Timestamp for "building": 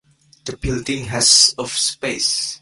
0.57-1.05